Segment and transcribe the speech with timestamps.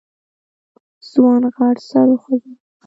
[1.11, 2.51] ځوان غټ سر وخوځوه.